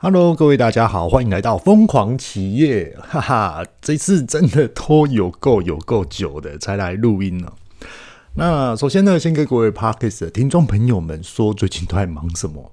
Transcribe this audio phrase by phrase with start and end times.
[0.00, 7.52] Hello，各位大家好，欢迎来到疯狂企业，哈哈，这次真的拖有够有够久的才来录音呢。
[8.34, 12.70] 那首先呢，先跟各位 Podcast 的听众朋友们说，最近都在忙什么？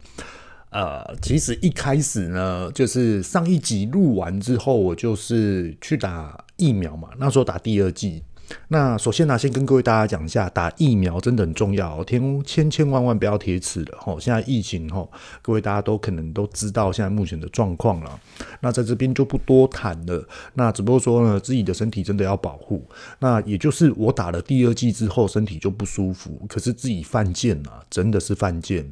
[0.70, 8.21] 呃，其实一开始呢，就是上一集录完之后，我就是去打疫苗嘛，那时候打第二剂。
[8.68, 14.20] 那首先呢，先跟各位大家讲一下，打疫苗真的很重要，天千千万万不要铁齿了吼。
[14.20, 18.20] 现在疫情吼，各位大家都可能都知道现在目前的状况了。
[18.62, 20.27] 那在这边就不多谈了。
[20.53, 22.84] 那只不过说呢，自己的身体真的要保护。
[23.20, 28.91] 那也就是我打了第二剂之后，身体就不舒服，可是自己犯贱了，真的是犯贱。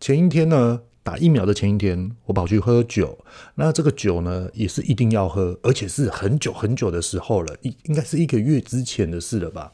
[0.00, 0.80] 前一天呢。
[1.04, 3.16] 打疫苗的前一天，我跑去喝酒。
[3.54, 9.72] 那这个酒呢，也是一定要喝，而且是很久很久的时候了，应应该是一个月之前的事了吧？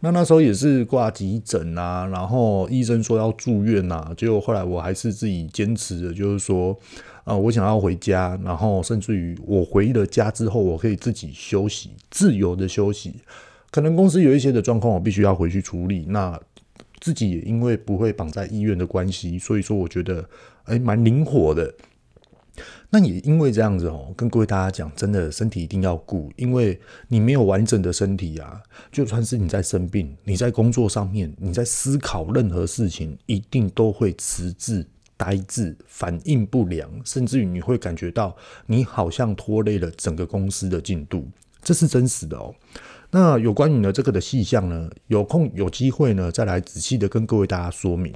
[0.00, 6.78] 那那时候也是挂急诊啊，然后医生说要住院啊，结果后来我还是自己坚持的，就是说，
[7.24, 13.16] 啊、我想要回家，然后甚至于我回了家之后，我可以自己休息，自由的休息。
[13.72, 16.04] 可能公司有一些的状况，我必须要回去处理。
[16.06, 16.40] 那
[17.00, 20.24] 自己也因为不会绑在医院的关系，所以说我觉得
[20.68, 21.74] 诶蛮灵活的。
[22.90, 34.86] 那也因为这样子哦，跟各位大家讲，真的身体一定要顾，因为你没有完整的身体啊，就算是你在生病，你在工作上面，你在思考任何事情，一定都会迟滞、
[35.18, 41.28] 呆滞、反应不良，甚至于你会感觉到你好像拖累了整个公司的进度，
[41.62, 42.54] 这是真实的哦。
[43.10, 48.12] 那有关于呢这个的细项呢，有空有机会呢再来仔细的跟各位大家说明。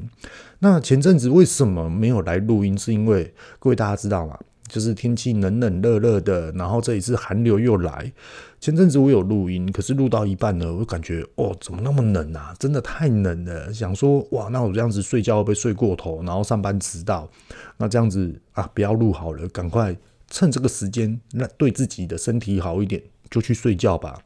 [0.58, 2.76] 那前阵子为什么没有来录音？
[2.76, 4.38] 是因为各位大家知道吗？
[4.68, 8.10] 就是天气冷冷热热的，然后这一次寒流又来。
[8.58, 12.54] 前阵子我有录音，可是录到一半呢，我感觉哦，怎么那么冷啊？
[12.58, 13.70] 真的太冷了。
[13.72, 17.28] 想说哇，那我这样子睡觉会不会睡过头，然后上班迟到？
[17.76, 19.94] 那这样子啊，不要录好了，赶快
[20.30, 23.02] 趁这个时间，那对自己的身体好一点。
[23.32, 24.16] 就去睡觉吧。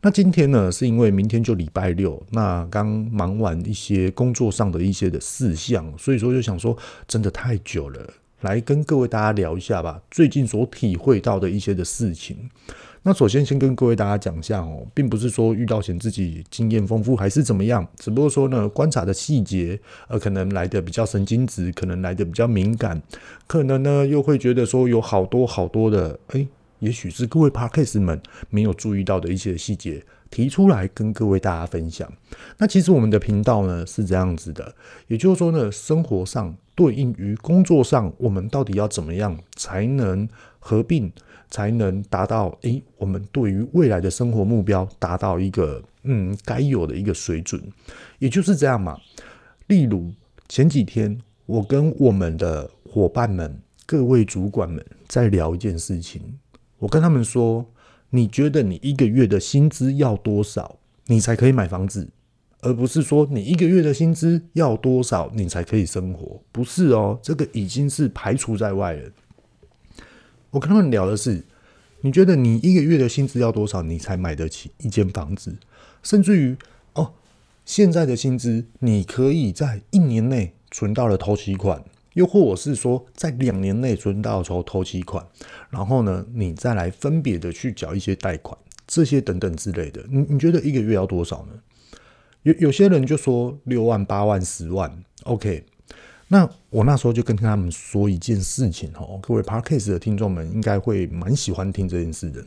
[0.00, 6.76] 那今天呢，是因为明天就礼拜六，那刚忙完一些工作上的一些的事项，所以说就想说，
[7.06, 8.00] 真的太久了，
[8.40, 10.00] 来跟各位大家聊一下吧。
[10.10, 12.48] 最近所体会到的一些的事情。
[13.02, 23.00] 那首先先跟各位大家讲一下哦，并不是说遇到嫌自己经验丰富还是怎么样，只不过说呢，观察的细节呃，可能来的比较神经质，可能来的比较敏感，
[23.46, 26.48] 可能呢又会觉得说有好多好多的诶。
[26.80, 28.20] 也许是各位 Podcast 们
[28.50, 32.10] 没有注意到的一些细节，提出来跟各位大家分享。
[32.58, 34.74] 那其实我们的频道呢是这样子的，
[35.08, 40.28] 也就是说呢，生活上对应于工作上，我们到底要怎么样才能
[40.58, 41.10] 合并，
[41.50, 47.62] 才能达到诶、我们对于未来的生活目标达到一个嗯该有的一个水准，
[48.18, 48.98] 也就是这样嘛。
[49.68, 50.12] 例如
[50.48, 56.38] 前几天我跟我们的伙伴们、各位主管们在聊一件事情。
[56.78, 57.66] 我跟他们说，
[58.10, 62.08] 你觉得你一个月的薪资要多少，你才可以买房子，
[62.60, 69.10] 而不是说你一个月的薪资要多少，你才可以生活，不是哦，这个已经是排除在外了。
[70.50, 71.44] 我跟他们聊的是，
[72.02, 75.56] 你觉得你一个月的薪资要多少，你才买得起一间房子，
[76.02, 76.56] 甚至于
[76.92, 77.14] 哦，
[77.64, 81.82] 现在的薪资你可以在一年内存到了头期款。
[82.16, 85.22] 又或者是说，在两年内存到头头期款，
[85.68, 88.56] 然后呢，你再来分别的去缴一些贷款，
[88.86, 91.52] 这些等等之类的，你你觉得一个月要多少呢？
[92.42, 94.90] 有有些人就说六万、八万、十万
[95.24, 95.62] ，OK。
[96.28, 102.42] 那我那时候就跟他们说一件事情哦，各位 Podcast 的听众们应该会蛮喜欢听这件事的。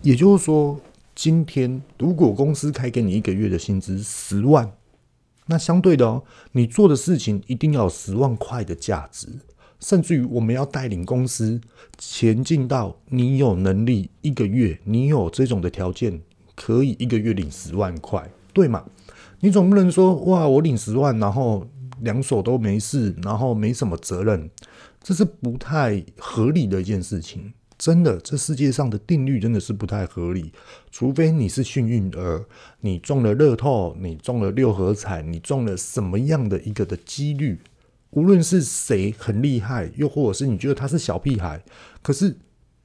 [0.00, 0.80] 也就是说，
[1.14, 4.72] 今天如果公司开给你一个月的薪资十万。
[5.46, 6.22] 那相对的哦，
[6.52, 9.28] 你做的事情一定要有十万块的价值，
[9.80, 11.60] 甚至于我们要带领公司
[11.98, 16.20] 前进到你有能力一个月，你有这种的条件，
[16.54, 18.84] 可以一个月领十万块，对吗？
[19.40, 21.66] 你总不能说哇，我领十万，然后
[22.00, 24.48] 两手都没事，然后没什么责任，
[25.02, 27.52] 这是不太合理的一件事情。
[27.82, 30.52] 真的，这世界上的定律真的是不太合理。
[30.92, 32.44] 除非你是幸运儿，
[32.80, 37.58] 你中了乐透，你中了六合彩，你中了什么样的一个的几率？
[38.10, 41.60] 无论是谁很厉害，又或者是你觉得他是小屁孩，
[42.02, 42.36] 可是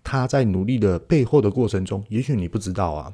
[0.04, 3.14] 他在努力的背后的过程中，也许你不知道啊。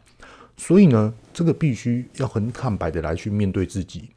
[0.56, 4.08] 所以呢，这个必须要很坦白的来去面对自己。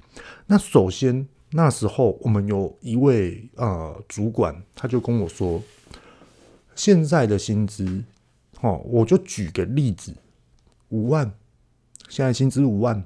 [0.46, 5.60] 那首先那时候，我们有一位呃主管，他就跟我说。
[6.76, 8.04] 现在的薪资，
[8.60, 10.14] 哦，我就举个例子，
[10.90, 11.32] 五万，
[12.08, 13.02] 现在薪资五万，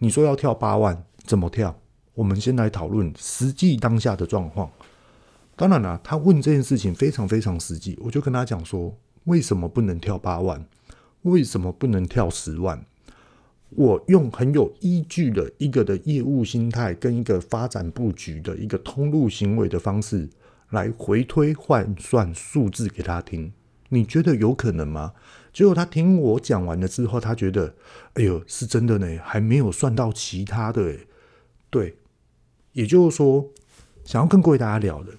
[0.00, 1.78] 你说要跳八万，怎么跳？
[2.14, 4.70] 我们先来讨论实际当下的状况。
[5.56, 8.92] 当然了，他问这件事情非常非常实际，我就跟他讲说，
[9.24, 10.66] 为什么不能跳八万？
[11.22, 12.84] 为什么不能跳十万？
[13.70, 20.28] 我用很有依据的一个的业务心态跟一个发展布局的一个通路行为的方式
[20.74, 23.52] 来回推换算数字给他听，
[23.88, 25.12] 你觉得有可能吗？
[25.52, 27.74] 结果他听我讲完了之后，他觉得，
[28.14, 30.96] 哎呦，是真的呢，还没有算到其他的，
[31.70, 31.96] 对，
[32.72, 33.48] 也就是说，
[34.04, 35.12] 想要跟各位大家聊的。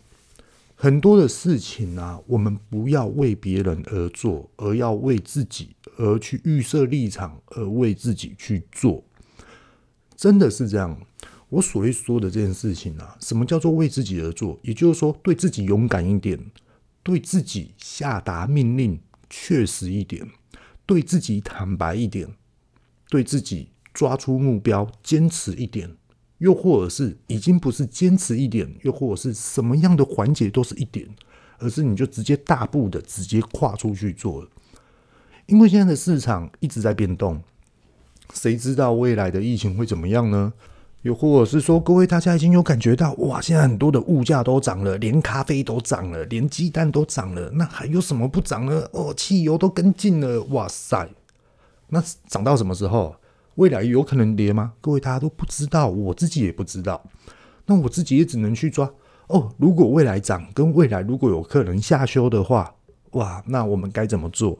[0.75, 9.01] 很多的事情啊，我们不要为别人而做，而要为自己而去预设立场，而为自己去做，
[10.17, 10.99] 真的是这样。
[11.55, 14.59] 我所谓说的这件事情啊，什么叫做为自己而做？
[14.61, 16.37] 也就是说，对自己勇敢一点，
[17.01, 18.99] 对自己下达命令
[19.29, 20.27] 确实一点，
[20.85, 22.35] 对自己坦白一点，
[23.09, 25.95] 对自己抓出目标坚持一点。
[26.39, 31.07] 又或者是已经不是坚持一点，又或者是什么样的环节都是一点，
[31.59, 34.49] 而是你就直接大步的直接跨出去做了。
[35.45, 37.41] 因为现在的市场一直在变动，
[38.33, 40.51] 谁知道未来的疫情会怎么样呢？
[41.05, 48.89] 又或者是说，各位大家已经有感觉到，哇，现在很多的物价都涨了，连咖啡都涨了，连鸡蛋都涨了，那还有什么不涨呢？
[48.91, 51.07] 哦，汽油都跟进了，哇塞，
[51.89, 53.15] 那涨到什么时候？
[53.53, 54.73] 未来有可能跌吗？
[54.81, 56.99] 各位大家都不知道，我自己也不知道。
[57.67, 58.91] 那我自己也只能去抓
[59.27, 59.53] 哦。
[59.59, 62.73] 如果未来涨，跟未来如果有可能下修的话，
[63.11, 64.57] 哇，那我们该怎么做？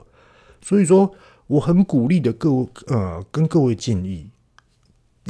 [0.61, 1.11] 所以说，
[1.47, 4.29] 我很鼓励的各位，呃，跟各位建议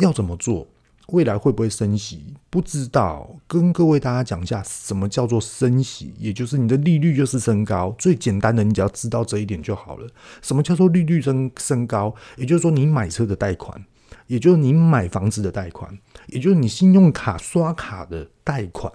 [0.02, 0.68] 要怎么做。
[1.08, 2.34] 未来会不会升息？
[2.50, 3.38] 不知道。
[3.48, 6.14] 跟各位大家讲一下，什么叫做升息？
[6.18, 7.96] 也就是你的利率就是升高。
[7.98, 10.08] 最简单的，你只要知道这一点就好了。
[10.42, 12.14] 什么叫做利率升升高？
[12.38, 13.86] 也就是说，你买车的贷款，
[14.28, 15.98] 也就是你买房子的贷款，
[16.28, 18.92] 也就是你信用卡刷卡的贷款，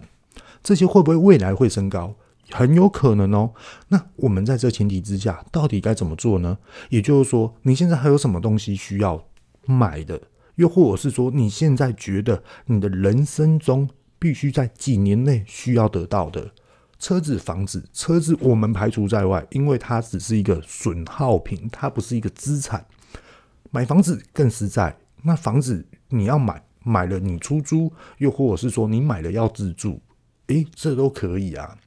[0.63, 2.15] 这些会不会未来会升高？
[2.51, 3.53] 很有可能哦。
[3.89, 6.59] 那我们在这前提之下，到底该怎么做呢？
[6.89, 9.25] 也就是说，你现在还有什么东西需要
[9.65, 10.21] 买的？
[10.61, 16.53] 又或者是说，你现在觉得你的人生中必须在几年内需要得到的
[16.99, 22.85] 车子、房子，车子我们排除在外，因为它只是一个损耗品，它不是一个资产。
[23.71, 30.03] 买房子更实在，那房子你要买，买了你出租，又或者是说你买了要自住，
[30.49, 31.79] 诶，这都可以啊。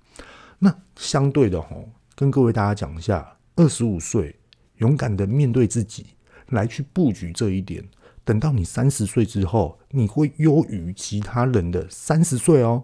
[0.57, 4.35] 那相对的吼，跟各位大家讲一下，二十五岁
[4.77, 6.07] 勇敢的面对自己，
[6.47, 7.87] 来去布局这一点。
[8.25, 12.83] 等到你三十岁之后，你会优于其他人的三十岁哦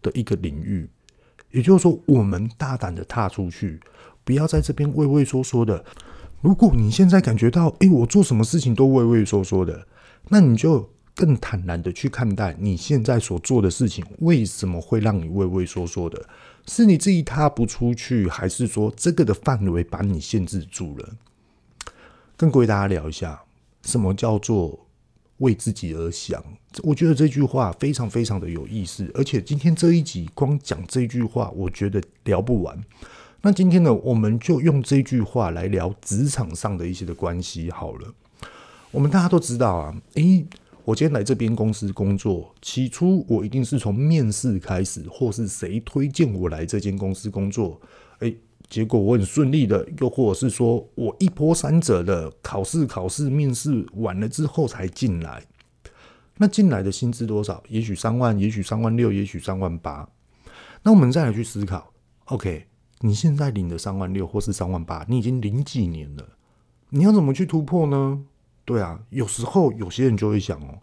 [0.00, 0.88] 的一个领域。
[1.50, 3.80] 也就是说，我们大胆的踏出去，
[4.24, 5.84] 不要在这边畏畏缩缩的。
[6.40, 9.86] 如果你现在感觉到，诶，我做什么事情都畏畏缩缩的，
[10.28, 16.26] 那你就更坦然的去看待你现在所做的事情，为什么会让你畏畏缩缩的？
[16.66, 21.10] 是你自己踏不出去，还是说这个的范围把你限制住了？
[22.36, 23.42] 跟各位大家聊一下。
[23.84, 24.86] 什么叫做
[25.38, 26.42] 为自己而想？
[26.82, 32.82] 我觉得这句话非常非常的有意思，而且今天这一集光讲这句话，我觉得聊不完。
[33.42, 38.14] 那今天呢，我们就用这句话来聊职场上的一些的关系好了。
[38.92, 40.46] 我们大家都知道啊，诶，
[40.84, 47.80] 我今天来这边公司工作，起初我一定是从面试开始，或是谁推荐我来这间公司工作，
[48.72, 55.44] 结果我很顺利的，又或者是说我一波三折的考试、考试、面试完了之后才进来。
[56.38, 57.62] 那进来的薪资多少？
[57.68, 60.08] 也许三万，也许三万六，也许三万八。
[60.82, 61.92] 那我们再来去思考
[62.24, 62.64] ，OK，
[63.00, 66.26] 你现在领的三万六或是三万八，你已经领几年了？
[66.88, 68.24] 你要怎么去突破呢？
[68.64, 70.78] 对啊，有时候有些人就会想哦。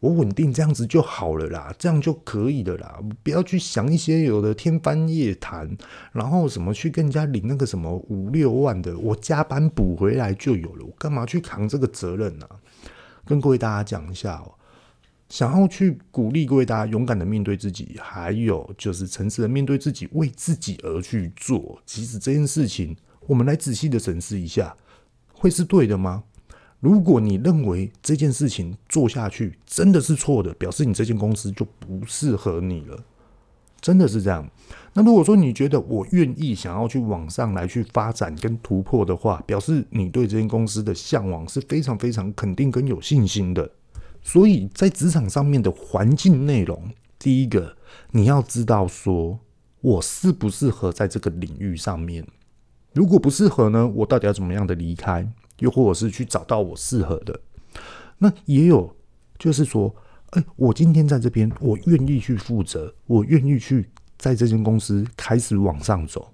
[0.00, 3.00] 我稳定这样子就好了啦，这样就可以了啦。
[3.22, 5.76] 不要去想一些有的天方夜谭，
[6.12, 10.84] 然后什么去跟人家领那个什么五六万的，我加班补回来就有了。
[10.84, 12.46] 我干嘛去扛这个责任呢？
[13.24, 14.52] 跟各位大家讲一下哦，
[15.28, 21.80] 想要去鼓励各位大家勇敢的面对自己，还有就是诚实的面对自己，为自己而去做。
[21.86, 22.94] 其实这件事情，
[23.26, 24.76] 我们来仔细的审视一下，
[25.32, 26.22] 会是对的吗？
[26.86, 32.96] 如果你认为这件事情做下去真的是错的，表示你这间公司就不适合你了，
[33.80, 34.48] 真的是这样。
[34.92, 43.68] 那如果说你觉得我愿意想要去往上来去发展跟突破的话，表示你对这间公司的向往是非常非常肯定跟有信心的。
[44.22, 46.88] 所以在职场上面的环境内容，
[47.18, 47.76] 第一个
[48.12, 49.40] 你要知道说
[49.80, 52.24] 我适不适合在这个领域上面，
[52.92, 55.28] 如果不适合呢，我到底要怎么样的离开？
[55.58, 57.40] 又或者是去找到我适合的，
[58.18, 58.94] 那也有，
[59.38, 59.94] 就是说，
[60.30, 66.32] 哎，我今天在这边，我愿意去负责，我愿意去在这间公司开始往上走。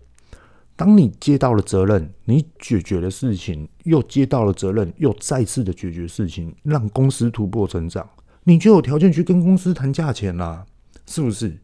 [0.75, 8.09] 当你接到了责任，你解决了事情，又接到了责任，又再次的解决事情，让公司突破成长，
[8.45, 10.67] 你就有条件去跟公司谈价钱啦，
[11.07, 11.59] 是不是？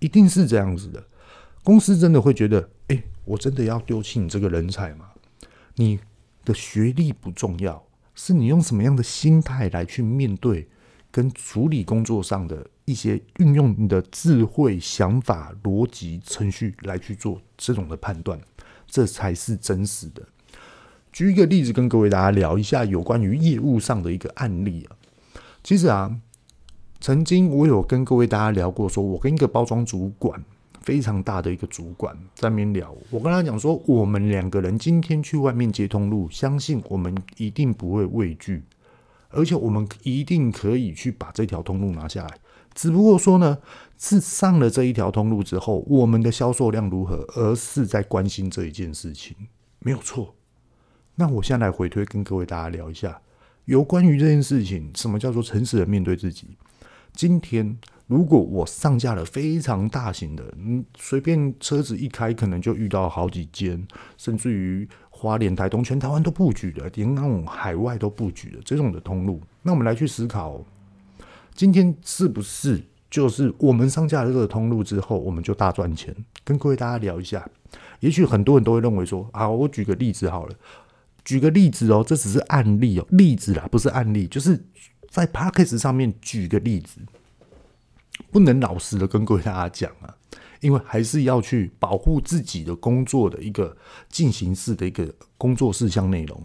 [0.00, 1.02] 一定是这样子的。
[1.62, 5.06] 公司真的会觉得，哎，我真的要丢弃你这个人才吗？
[5.76, 5.98] 你
[6.44, 7.82] 的学历不重要，
[8.14, 10.68] 是你用什么样的心态来去面对
[11.10, 18.40] 跟处理工作上的一些运用你的智慧、想法、逻辑、程序来去做这种的判断，
[18.86, 20.22] 这才是真实的。
[21.12, 24.96] 举一个例子，跟各位大家聊一下有关于业务上的一个案例啊。
[25.62, 26.14] 其实啊，
[27.00, 30.44] 曾经我有跟各位大家聊过，说我跟一个包装主管，
[30.84, 38.62] 非常大的一个主管在那边聊，我跟他讲说，我们两个人今天去外面接通路，相信我们一定不会畏惧，
[39.30, 42.38] 而且我们一定可以去把这条通路拿下来。
[42.74, 43.56] 只不过说呢，
[43.98, 49.34] 是上了这一条通路之后，我们的销售量如何，而是在关心这一件事情，
[49.78, 50.34] 没有错。
[51.14, 53.22] 那我现在来回推，跟各位大家聊一下，
[53.64, 56.58] 有关于这件事情，什么叫做诚实的面对自己？
[57.12, 63.86] 今天如果我上架了非常大型的，嗯，随便车子一开，可能就遇到好几间，
[64.18, 70.62] 甚至于花莲、台东、全台湾都布局的，连那种海外都布局的这种的通路，那我们来去思考。
[71.54, 76.14] 今天是不是就是我们上架了这个通路之后，我们就大赚钱？
[76.44, 77.48] 跟各位大家聊一下。
[78.00, 80.54] 也许很多人都会认为说，啊，我举个例子好了，
[81.24, 84.62] 举个例子哦，这只是案例哦，例子啦，不是案例，就是
[85.08, 87.00] 在 Podcast 上面举个例子，
[88.30, 90.14] 不能老实的跟各位大家讲啊，
[90.60, 93.76] 因为还是要去保护自己的工作的一个
[94.08, 96.42] 进行式的一个工作事项内容。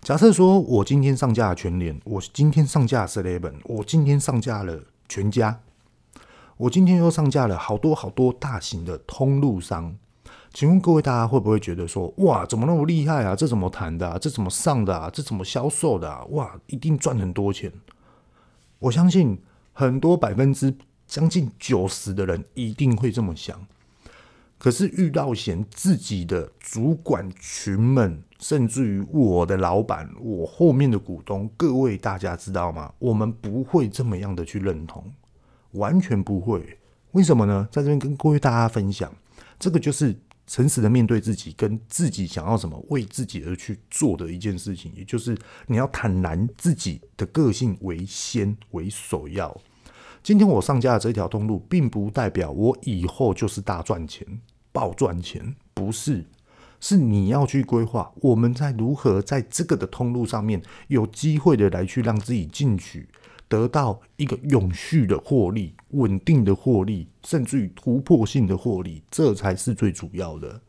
[0.00, 5.60] 假设说，我今天上架全联，我今天上架了 Seven，我今天上架了全家，
[6.56, 9.96] 我今天又上架了好多好多大型的通路商，
[10.54, 13.34] 请问各位大家会不会觉得说，哇，怎么那么厉害啊？
[13.34, 14.16] 这怎么谈的啊？
[14.18, 15.10] 这怎么上的啊？
[15.12, 16.24] 这怎么销售的啊？
[16.30, 17.72] 哇，一定赚很多钱！
[18.78, 19.36] 我相信
[19.72, 20.74] 很多百分之
[21.08, 23.66] 将近九十的人一定会这么想。
[24.58, 32.92] 可是遇到嫌自己的主管群们，甚至于我的老板，我后面的股东，各位大家知道吗？
[32.98, 35.12] 我们不会这么样的去认同，
[35.72, 36.78] 完全不会。
[37.12, 37.68] 为什么呢？
[37.70, 39.14] 在这边跟各位大家分享，
[39.60, 40.14] 这个就是
[40.48, 45.38] 诚实的面对自己，跟自己想要什么，为自己而去做的一件事情，也就是
[45.68, 49.56] 你要坦然自己的个性为先为首要。
[50.28, 54.26] 今天我上架的这条通路，并不代表我以后就是大赚钱、
[54.72, 56.26] 暴赚钱，不是，
[56.80, 63.08] 是你要去规划，我们在如何在这个的通路上面有机会的来去让自己进取，
[63.48, 70.60] 得到一个永续的获利、稳定的获利，甚至于突破性的获利，这才是最主要的。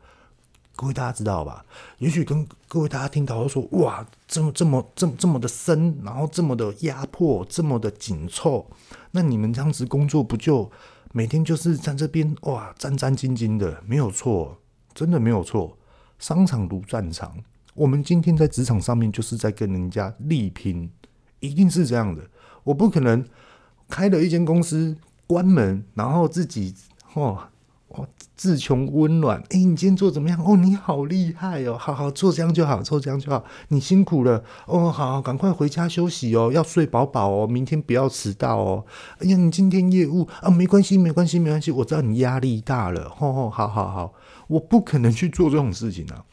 [0.78, 1.66] 各位大家知道吧？
[1.98, 8.66] 也许跟各位大家听到说，哇，这么这么这么这么的深，然后这么的压迫，这么的紧凑，
[9.12, 10.72] 那你们这样子工作不就
[11.14, 13.82] 每天就是在这边哇战战兢兢的？
[13.86, 14.60] 没有错，
[14.94, 15.78] 真的没有错。
[16.20, 17.38] 商场如战场，
[17.74, 20.92] 我们今天在职场上面就是在跟人家力拼，
[21.40, 22.30] 一定是这样的。
[22.64, 23.26] 我不可能
[23.88, 26.76] 开了一间公司关门，然后自己
[27.14, 27.50] 哦。
[28.40, 29.38] 自穷温暖。
[29.50, 30.42] 哎，你今天做怎么样？
[30.42, 31.78] 哦，你好厉害哦！
[31.78, 33.44] 好好做这样就好，做这样就好。
[33.68, 38.86] 你辛苦了哦，好，赶快回家休息哦，要睡饱饱哦，明天不要迟到哦。
[39.18, 41.70] 哎呀，你今天业务啊，没关系，没关系，没关系。
[41.70, 44.14] 我知道你压力大了，吼吼，好好好，
[44.48, 46.24] 我不可能去做这种事情啊，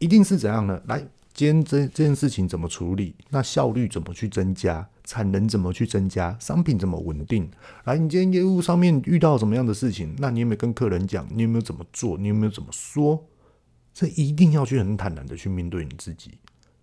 [0.00, 0.82] 一定是怎样的？
[0.88, 1.06] 来。
[1.34, 3.12] 今天这这件事情怎么处理？
[3.30, 4.88] 那效率怎么去增加？
[5.02, 6.36] 产能怎么去增加？
[6.38, 7.50] 商品怎么稳定？
[7.82, 10.14] 来，你今天业务上面遇到什么样的事情？
[10.18, 11.26] 那你有没有跟客人讲？
[11.34, 12.16] 你有没有怎么做？
[12.16, 13.26] 你有没有怎么说？
[13.92, 16.38] 这一定要去很坦然的去面对你自己，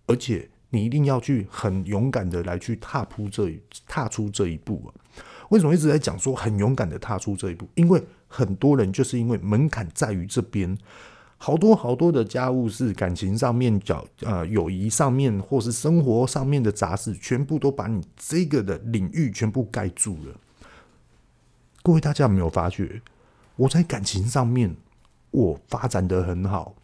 [0.06, 4.92] 而且你一定要去很勇敢的来去踏出这踏出这一步啊！
[5.48, 7.66] 为什么一直在讲说很勇敢的踏出这一步？
[7.74, 10.76] 因为很多人就是因为门槛在于这边。
[11.44, 20.36] 好多好多的家务事，感情上面、角呃友谊上面，或是生活上面的杂事，全部都把你这个的领域全部盖住了。
[21.82, 23.02] 各位大家有没有发觉？
[23.56, 24.76] 我在感情上面
[25.32, 26.76] 我发展得很好，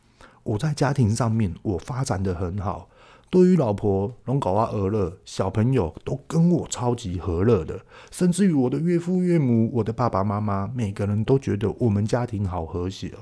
[0.42, 2.88] 我在家庭上面我发展得很好，
[3.30, 13.18] 对于老婆龙搞啊儿乐，小朋友都跟我超级和乐的，甚至于我的岳父岳母、我的爸爸妈妈，每个人都觉得我们家庭好和谐哦。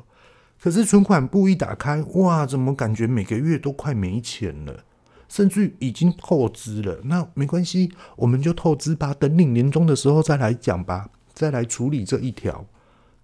[0.67, 4.83] 可是存款簿一打开，哇，怎么感觉每个月都快没钱了，
[5.29, 6.99] 甚至于已经透支了？
[7.05, 12.67] 那没关系，我们就透支吧，等领年终的时候再来讲吧，再来处理这一条。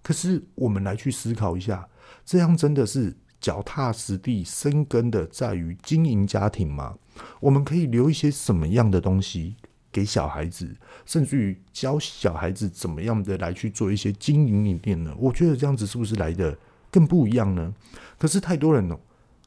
[0.01, 1.85] 可是我们来去思考一下，
[2.23, 6.95] 这样真的是脚踏实地、生根的在于经营家庭吗？
[7.41, 9.57] 我们可以留一些什么样的东西
[9.91, 10.73] 给小孩子，
[11.05, 15.13] 甚至于教小孩子怎么样的来去做一些经营理念呢？
[15.17, 16.57] 我觉得这样子是不是来的
[16.93, 17.73] 更不一样呢？
[18.17, 18.97] 可是太多人了。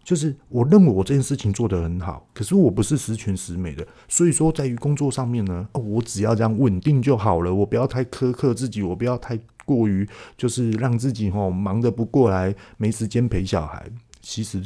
[0.05, 13.91] 就是我认为我这件事情做得很好，可是我不是十全十美的，所以说在于工作上面呢，哦，我只要这样稳定就好了，我不要太苛刻自己，我不要太过于就是让自己哦忙得不过来，没时间陪小孩。
[14.21, 14.62] 其实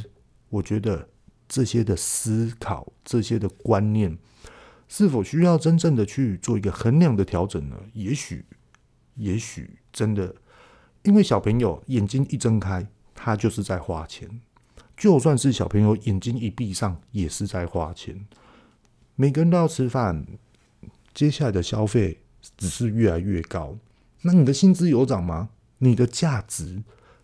[0.50, 1.08] 我觉得
[1.48, 4.18] 这些的思考，这些的观念，
[4.88, 7.76] 是否需要真正的去做一个衡量的调整呢？
[7.94, 8.44] 也许，
[9.14, 10.34] 也许真的，
[11.02, 14.40] 因为小朋友眼睛一睁开，他就是在花钱。
[14.96, 18.26] 就算是小朋友眼睛一闭上，也是在花钱。
[19.16, 20.26] 每个人都要吃饭，
[21.14, 22.18] 接下来的消费
[22.58, 23.76] 只是越来越高。
[24.22, 25.48] 那你的薪资有涨吗？
[25.78, 26.82] 你的价值、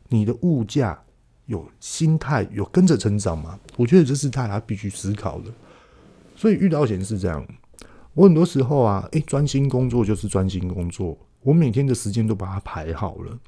[0.09, 1.03] 你的物价
[1.45, 3.61] 有心态有跟着成长吗？
[3.77, 5.53] 我觉得这是大家必须思考的。
[6.35, 7.47] 所以遇到钱是这样，
[8.15, 13.39] 我很多时候啊，诶，专心工作就是专心工作，我每天的时间都把它排好了。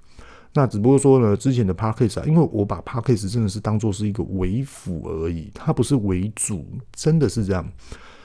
[0.58, 7.64] 那只不过说呢，之前的 Podcast 啊，因为我把 Podcast 真的是当做是一个为辅而已，它不是为主，真的是这样。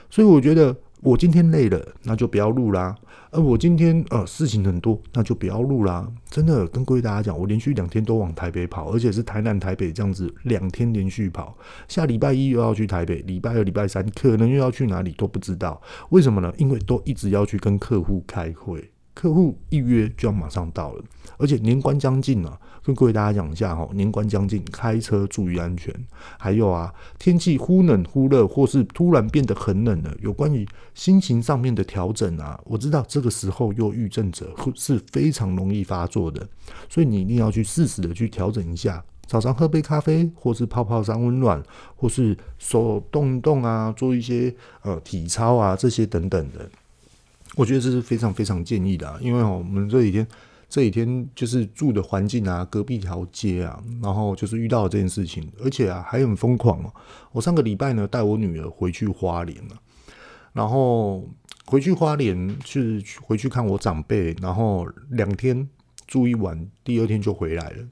[0.09, 2.95] 所以我觉得我今天累了，那就不要录啦。
[3.29, 6.07] 而我今天呃事情很多，那就不要录啦。
[6.27, 11.55] 真的跟各位大家讲，我连续两天都往台北跑，而且是台南台北这样子两天连续跑。
[11.87, 15.79] 下礼拜一又要去台北，礼拜二、礼拜三可能又要去哪里都不知道。
[16.09, 16.51] 为什么呢？
[16.57, 18.89] 因为都一直要去跟客户开会。
[19.23, 21.01] 客户一约就要马上到了，
[21.37, 25.95] 而且年关将近啊，跟各位大家讲一下哈，年关将近，开车注意安全。
[26.37, 36.45] 还有啊，天气忽冷忽热，或是突然变得很冷了，有关于心情上面的调整啊，我知道这个时候忧郁症者是非常容易发作的，
[36.89, 39.01] 所以你一定要去适时的去调整一下。
[39.25, 41.63] 早上喝杯咖啡，或是泡泡三温暖，
[41.95, 46.69] 或是手动一动啊，做一些呃体操啊，这些等等的。
[47.55, 50.27] 我觉得这是非常非常建议的啊，因为，我们这几天
[50.67, 56.91] 这几天就是住的环境啊，隔壁条街啊，然后就是遇到了这件事情，而且啊还很疯狂哦。
[57.31, 59.75] 我上个礼拜呢带我女儿回去花莲了，
[60.51, 61.29] 然后
[61.65, 65.69] 回去花莲是回去看我长辈，然后两天
[66.07, 67.85] 住一晚，第二天就回来了。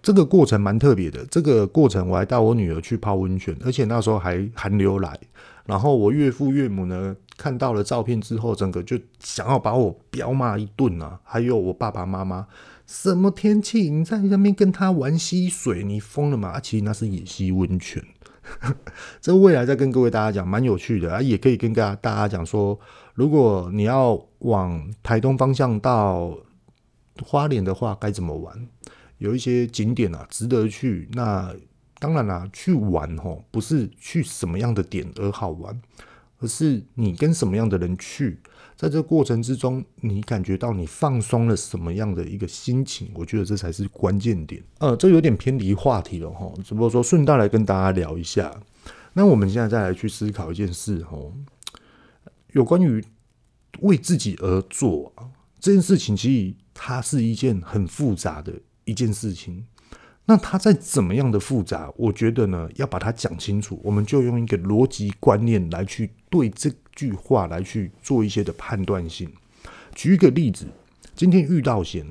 [0.00, 5.20] 这个过程蛮特别的，这个过程我还带我女儿去泡温泉，而且那时候还寒流来，
[5.66, 7.14] 然后我岳父岳母呢。
[7.40, 11.18] 看到了照片之后，整个就想要把我彪骂一顿啊！
[11.24, 12.46] 还有我爸爸妈妈，
[12.86, 16.50] 什么天气你在那边跟他玩溪水，你疯了吗？
[16.50, 18.04] 啊，其实那是野溪温泉。
[19.22, 22.78] 这未来再跟各位大家讲，蛮有趣的啊，也可以跟大家讲说，
[23.14, 26.36] 如果你要往台东方向到
[27.24, 28.68] 花莲的话，该怎么玩？
[29.16, 31.08] 有一些景点啊，值得去。
[31.12, 31.54] 那
[31.98, 35.80] 当然啦，去玩吼，不是去什么样的点而好玩。
[36.40, 38.38] 而是你跟什么样的人去，
[38.76, 43.10] 在这个过程之中，你感觉到你放松了什么样的一个心情？
[43.14, 44.62] 我觉得这才是关键点。
[44.78, 48.52] 呃，这有点偏离话题了哈，只不过说顺道来跟大家聊一下。
[49.12, 51.16] 那我们现在再来去思考一件事哈，
[52.52, 53.04] 有关于
[53.80, 55.12] 为自己而做
[55.58, 58.52] 这件事情，其实它是一件很复杂的
[58.84, 59.66] 一件事情。
[60.30, 69.28] 那它再怎么样的复杂，我觉得呢，要把它讲清楚，我们就用一个逻辑观念来去对这句话来去做一些的判断性。
[69.92, 70.66] 举一个例子，
[71.16, 72.06] 今天遇到贤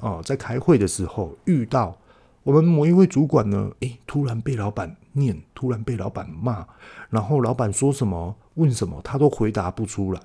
[0.00, 1.96] 啊，在开会的时候遇到
[2.42, 6.66] 我们某一位主管呢，诶，突然被老板念，突然被老板骂，
[7.08, 10.20] 然后老板说什么问什么，他都回答不出来。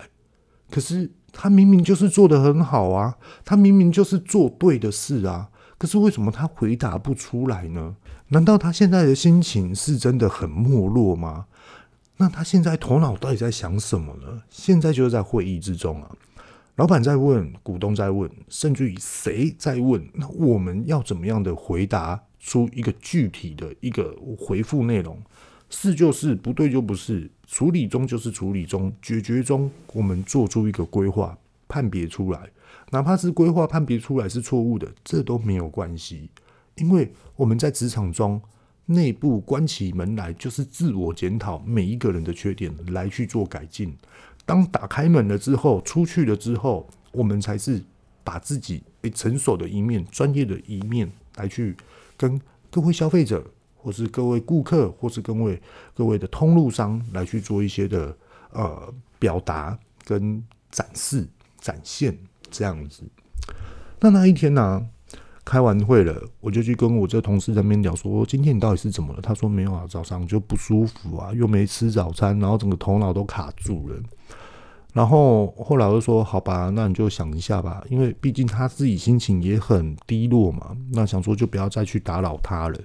[0.72, 5.50] 可是他明明就是做得很好啊，他明明就是做对的事啊。
[5.80, 7.96] 可是为什么他回答不出来呢？
[8.28, 11.48] 难道他现在的心情是真的很没落吗？
[12.18, 14.44] 那他现在头脑到底在想什么呢？
[14.50, 16.12] 现在就是在会议之中啊，
[16.76, 20.06] 老板在问，股东在问，甚至于谁在问？
[20.14, 25.18] 那我们要怎么样的回答出一个具体的一个回复内容？
[25.70, 31.38] 是就是，不对就不是，处理中就是处理中，解决中，我们做出一个规划，
[31.70, 32.50] 判别出来。
[32.92, 36.30] 哪怕是规划判别出来是错误的，这都没有关系，
[36.76, 38.42] 因为我们在职场中
[38.88, 43.96] 内部关起门来就是自我检讨每一个人的缺点来去做改进。
[44.44, 47.80] 当打开门了之后，出去了之后，我们才是
[48.24, 48.82] 把自己
[49.14, 51.78] 成熟的一面、专业的一面来去
[52.18, 55.62] 跟各位消费者，或是各位顾客，或是各位
[55.94, 58.18] 各位的通路商来去做一些的
[58.52, 61.28] 呃表达跟展示
[61.60, 62.18] 展现。
[62.52, 63.04] 这样子，
[64.00, 64.84] 那那一天呢、
[65.46, 69.22] 开完会了，我就去跟我这同事在那边聊说，今天你到底是怎么了？
[69.22, 73.96] 他说没有啊，早上就不舒服啊，又没吃早餐，然后整个头脑都卡住了。
[74.94, 80.76] 然后后来我就说，好吧，那你就想一下吧，因为毕竟他自己心情也很低落嘛。
[80.94, 82.80] 那想说就不要再去打扰他了。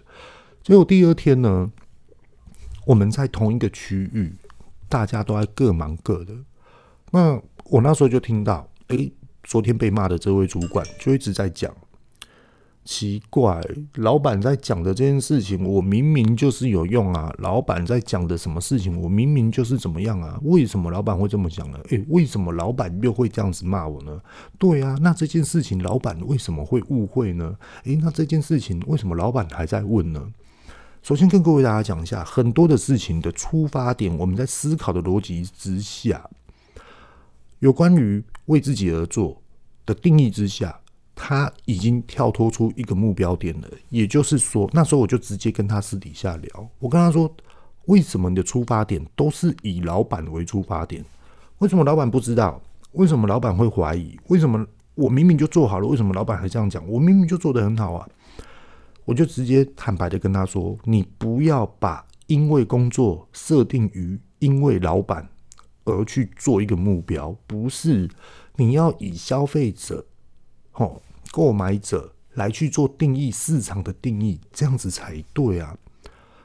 [0.62, 1.72] 结果第二天呢，
[2.84, 4.30] 我们在同一个区域，
[4.90, 6.34] 大家都在各忙各的。
[7.10, 11.74] 那我那时候就听到，诶，昨天被骂的这位主管就一直在讲。
[12.85, 13.62] 奇怪，
[13.94, 17.35] 老板在讲的这件事情，我明明就是有用啊！
[17.38, 20.38] 老板在讲的什么事情，我明明就是怎么样啊？
[20.42, 21.79] 为什么老板会这么讲呢？
[21.88, 24.20] 诶，为什么老板又会这样子骂我呢？
[24.59, 27.57] 对啊，那这件事情老板为什么会误会呢？
[27.85, 30.22] 诶，那这件事情为什么老板还在问呢？
[31.03, 36.29] 首先跟各位大家讲一下，很多的事情的出发点，我们在思考的逻辑之下，
[37.59, 39.43] 有关于为自己而做
[39.85, 40.81] 的定义之下。
[41.17, 47.33] 他已经跳脱出一个目标点了，也就是说，那时候我就直接跟他私底下聊，我跟他说，
[47.85, 51.05] 为什么你的出发点都是以老板为出发点？
[51.59, 52.61] 为什么老板不知道？
[52.95, 54.19] 为什么老板会怀疑？
[54.27, 56.85] 为什么我明明就做好了，为什么老板还这样讲？
[56.88, 58.09] 我明明就做得很好啊！
[59.05, 65.29] 我就直接坦白的跟他说，你不要把因为工作设定于因为老板
[65.85, 68.09] 而去做一个目标，不是，
[68.57, 70.07] 你要以消费者。
[70.73, 75.77] 哦，购买者来去做定义市场的定义，这样子才对啊！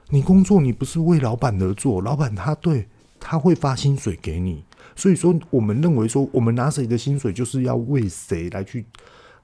[0.10, 2.88] 你工作你不是为老板而做，老板他对
[3.20, 4.64] 他会发薪水给你，
[4.96, 8.86] 所以说我们认为说我们拿谁的薪水就是要为谁来去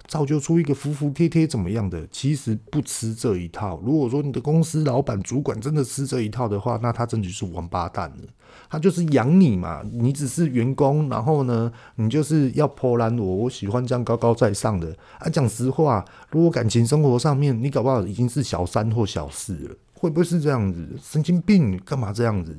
[0.07, 3.81] 造就出一个服服帖帖怎么样的，其实不吃这一套。
[3.83, 8.23] 如果说你的公司老板主管真的吃这一套的话，那他真的就是王八蛋了。
[8.69, 13.35] 他就是养你嘛，你只是员工，然后呢，你就是要破烂我。
[13.35, 15.27] 我喜欢这样高高在上的啊。
[15.29, 20.87] 讲实话，如果感情生活上面你搞不好已经是小三或小四了，会不会是这样子？
[21.01, 22.57] 神经病，干嘛这样子？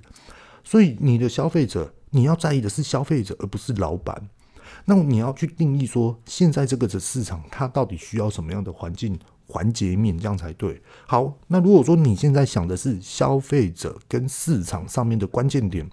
[0.62, 4.28] 所以你的消费者，你要在意的是消费者，而不是老板。
[4.86, 9.18] 那你要去定义说，现在这个的市场，它到底需要什么样的环境？
[9.48, 10.82] 环节面这样才对。
[11.06, 15.88] 好，那如果说你现在想的是消费者跟市场上面的关键点，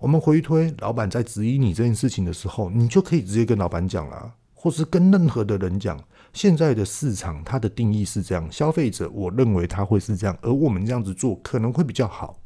[0.00, 5.96] 我们回推老板在质疑你这件事情的时候，你就可以直接跟老板讲啊，或是跟任何的人讲，
[6.32, 12.36] 现在的市场它的定义是这样，消费者我认为他会是这样，而我们这样子做可能会比较好，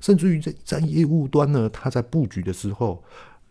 [0.00, 3.04] 甚至于在在业务端呢，他在布局的时候。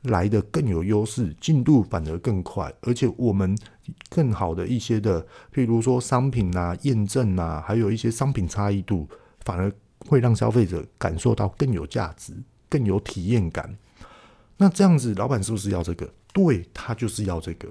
[0.06, 3.58] 来的更有优势，进度反而更快，而且我们
[4.10, 5.22] 更好的一些的，
[5.54, 9.08] 譬如说商品啊、验证啊，还有一些商品差异度，
[9.44, 12.34] 反而会让消费者感受到更有价值、
[12.70, 13.78] 更有体验感。
[14.58, 16.10] 那这样子，老板是不是要这个？
[16.34, 17.70] 对，他就是要这个，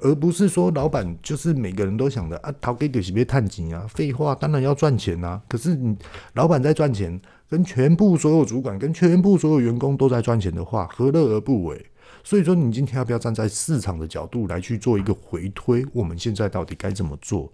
[0.00, 5.42] 而不是说老板就是每个人都想的啊，逃给就是别探紧啊，废话，当然要赚钱啊。
[5.48, 5.96] 可是你
[6.34, 7.20] 老板在赚钱。
[7.48, 11.86] 跟全部所有主管、跟全部所有员工都在赚钱的话，何乐而不为？
[12.24, 15.86] 所以说，你今天要不要站在市场的角度来去做一个回推？
[15.92, 17.52] 我们现在到底该怎么做？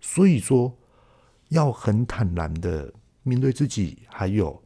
[0.00, 0.76] 所以说，
[1.50, 4.60] 要很坦然的面对自己，还有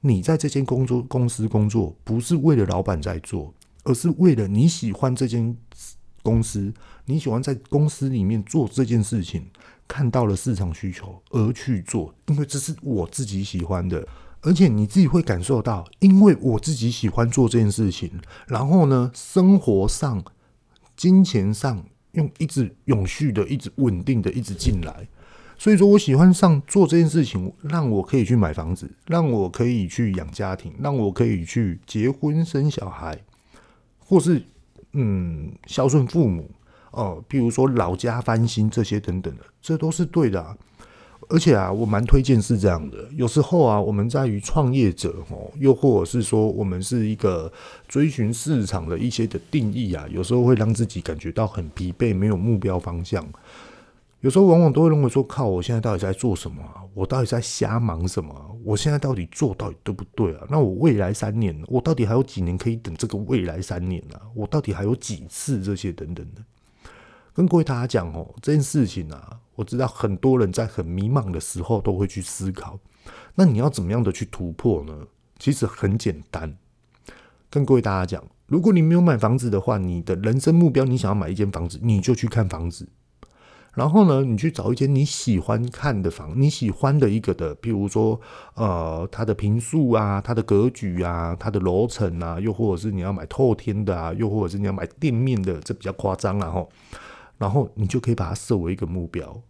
[0.00, 5.56] 你在这间工作公司工作，不是为了老板在做，而是为了你喜欢这间
[6.22, 6.72] 公司，
[7.06, 9.46] 你喜欢在公司里面做这件事情。
[9.92, 14.06] 看到了市场需求而去做，因为这是我自己喜欢的，
[14.40, 18.08] 而且你自己会感受到，因为我自己喜欢做这件事情，
[18.46, 20.22] 然后呢，生活上、
[20.96, 25.08] 金钱上用一直永续的、一直稳定的、一直进来，
[25.58, 33.18] 所以说我喜欢上做这件事情，让我可以去买房子，让我可以去养家庭，让我可以去结婚生小孩，
[33.98, 34.44] 或是
[34.92, 36.50] 嗯孝顺父母。
[36.92, 40.56] 哦，譬如说老家翻新这些等等的，这都是对的啊。
[41.28, 43.06] 而且啊，我蛮推荐是这样的。
[43.12, 47.52] 有时候啊，我们在于创业者哦，又或者是说我们是一个
[47.86, 53.24] 追寻市场的一些的定义啊，有时候会让自己感觉到很疲惫，没有目标方向。
[54.20, 56.84] 有时候往往都会认为说，靠，我现在到底在做什么啊？
[56.92, 58.44] 我到底在瞎忙什么啊？
[58.62, 60.46] 我现在到底做到底对不对啊？
[60.50, 64.20] 那我未来三年，我到底还有几年可以等这个未来三年啊？
[64.34, 66.42] 我到底还有几次这些等等的？
[67.32, 72.78] 跟各位大家讲哦，这件事情啊，我知道很多人在很迷茫的时候都会去思考。
[73.34, 74.92] 那你要怎么样的去突破呢？
[75.38, 76.54] 其实很简单。
[77.48, 82.86] 跟各位大家讲，如果你没有买房子的话，你的人生目标，你想要买一间房子，你就去看房子。
[83.74, 88.20] 然后呢，你去找一间你喜欢看的房，你喜欢的一个的，譬如说，
[88.54, 96.66] 呃，它的平数啊，它的格局啊，它的楼层啊，又或者是你要买透天的啊，又或者是你要买店面的，这比较夸张了哈。
[97.38, 99.40] 然后你就可以把它设为一个目标，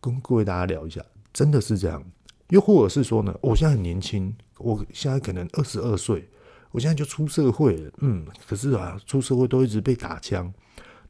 [0.00, 1.00] 跟各位大家聊一下，
[1.32, 2.02] 真的是这样。
[2.48, 6.28] 又或者是说呢，我现在很年轻，我现在可能二十二岁，
[6.70, 10.52] 我现在就出社会了，嗯，可是啊，出社会都一直被打枪，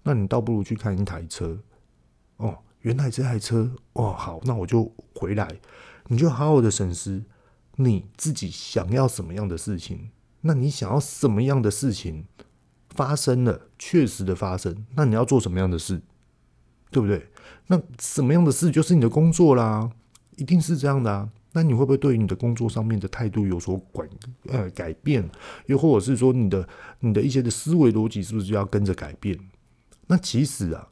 [0.03, 1.59] 那你倒不如去看一台车，
[2.37, 5.49] 哦，原来这台车，哦，好，那我就回来，
[6.09, 7.23] 你就好好的审视
[7.77, 10.11] 你自己想要什么样的事情，
[10.43, 12.27] 那你想要什么样的事情
[12.91, 16.03] 发生了，确实的发生，那你要做什么样的事，
[16.91, 17.29] 对不对？
[17.69, 19.91] 那什么样的事就是你的工作啦。
[20.37, 24.09] 一定是这样的啊，那你会不会对你的工作上面的态度有所改
[24.49, 25.31] 呃改变？
[25.67, 26.69] 又或者是说你的
[26.99, 29.39] 你的一些的思维逻辑是不是就要跟着改变？
[30.09, 30.89] 那其实啊，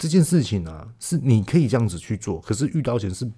[0.00, 3.30] 这件事情啊，是你可以这样子去做，可是遇到钱是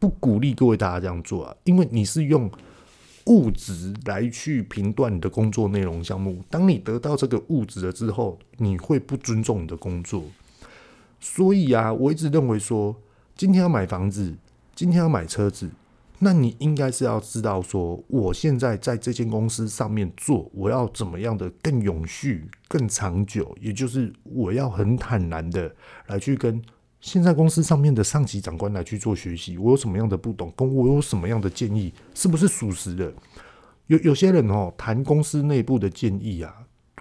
[0.00, 2.50] 不鼓励各位大家这样做啊，因为你是用
[3.26, 10.24] 物质来去评断你的工作内容项目，当你得到这个物质了之后，你会不尊重你的工作。
[11.20, 12.96] 所以啊，我一直认为说，
[13.36, 14.34] 今天要买房子。
[14.72, 15.68] 今天要买车子，
[16.22, 25.74] 那你应该是要知道说，我现在在这间公司上面做，我要怎么样的更永续、更长久，也就是我要很坦然的
[26.08, 26.62] 来去跟
[27.00, 33.10] 现在公司上面的上级长官来去做学习，我有什么样的不懂，跟我有什么样的建议，是不是属实的？
[33.86, 36.54] 有有些人哦，谈公司内部的建议啊，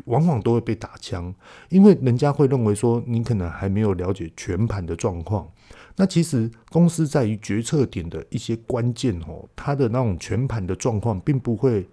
[0.06, 1.34] 往往都会被打枪，
[1.70, 5.48] 因为人家会认为说，你可能还没有了解全盘的状况。
[5.96, 11.88] 那其实公司在于决策点的一些关键哦，它的那种全盘的状况，并不会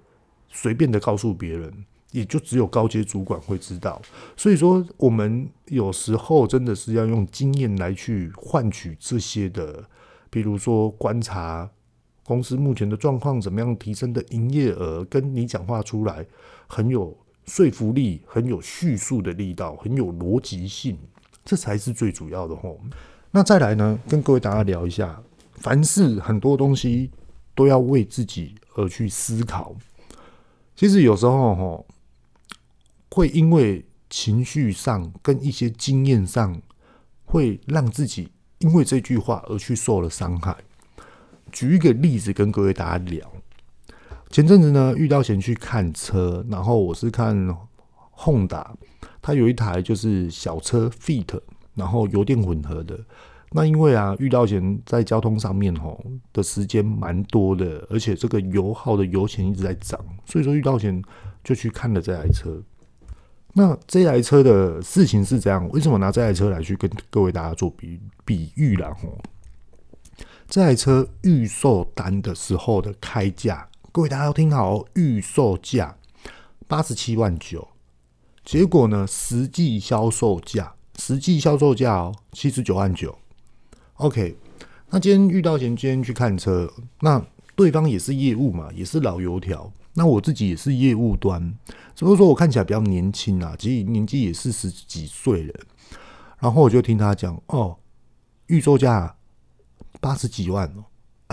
[0.49, 4.01] 随便的告诉别人，也就只有高阶主管会知道。
[4.37, 9.85] 所以说，我们有时候真的是要用经验来去换取这些的，
[10.31, 11.69] 比如说观察
[12.25, 16.25] 公司目前的状况，怎么样提升的营业额，跟你讲话出来
[16.69, 20.98] 很有说服力，很有叙述的力道，很有逻辑性，
[21.44, 22.80] 这才是最主要的吼。
[23.30, 25.22] 那再来呢，跟各位大家聊一下，
[25.54, 27.11] 凡事很多东西
[27.54, 29.74] 都要为自己而去思考。
[30.74, 31.85] 其实有时候哈，
[33.11, 36.61] 会因为情绪上跟一些经验上，
[37.24, 38.28] 会让自己
[38.59, 40.56] 因为这句话而去受了伤害。
[41.52, 43.32] 举一个例子跟各位大家聊，
[44.31, 47.37] 前阵子呢，遇到钱去看车，然后我是看
[48.17, 48.67] Honda，
[49.21, 51.41] 它有一台就是小车 Fit。
[51.77, 52.99] 然后油电混合的，
[53.53, 61.03] 那因为啊，遇到钱在交通上面吼的时间蛮多的，而且这个油耗的油钱一直在涨，所以说遇到钱
[61.45, 62.62] 就去看了这台车。
[63.53, 68.97] 那这台车的事情是这样，为什么拿这台车来去跟各位大家做比比喻啦？
[68.99, 69.19] 吼，
[70.49, 75.96] 这台车预售单的时候的开价，各位大家要听好哦，预售价
[76.68, 77.66] 八十七万九，
[78.44, 80.74] 结果呢，实际销售价。
[80.98, 83.16] 实际销售价哦，七十九万九。
[83.94, 84.37] OK，
[84.90, 89.72] 那今天遇到钱，今天去看车，那对方也是业务嘛，也是老油条。
[89.94, 91.56] 那我自己也是业务端，
[91.94, 95.54] 只不过说我看起来比较年轻啊，其实年纪也是十几岁了。
[96.38, 97.78] 然后我就听他讲哦，
[98.48, 99.16] 预售价
[100.02, 100.85] 八十几万哦，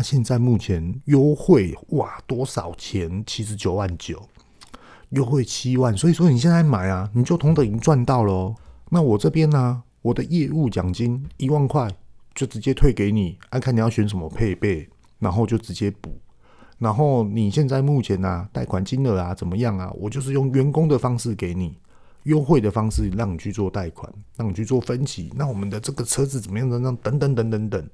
[0.04, 3.24] 现在目前优惠哇，多少钱？
[3.26, 4.22] 七十九万九，
[5.12, 5.96] 优惠七万。
[5.98, 8.56] 所以说你现在买啊，你就同等已经赚到了哦。
[8.89, 11.89] 那我这边呢、我的业务奖金一万块
[12.36, 14.88] 就直接退给你，按看你要选什么配备，
[15.20, 16.16] 然后就直接补。
[16.80, 19.89] 然后你现在目前、啊，贷款金额啊怎么样啊？
[19.96, 21.78] 我就是用员工的方式给你
[22.24, 25.32] 优惠的方式，让你去做贷款，让你去做分期。
[25.36, 26.70] 那我们的这个车子怎么样？
[26.70, 26.98] 怎么样？
[26.98, 27.89] 等等等等等。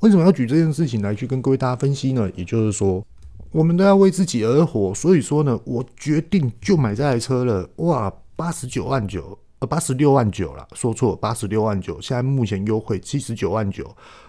[0.00, 2.30] 为什么要举这件事情来去跟各位大家分析呢？
[2.34, 3.04] 也就是说，
[3.50, 4.94] 我们都要为自己而活。
[4.94, 7.68] 所以说呢，我决定就买这台车了。
[7.76, 9.38] 哇，八十九万九。
[9.60, 12.00] 呃，八十六万九了，说错，八十六万九。
[12.00, 13.84] 现在目前优惠七十九万九，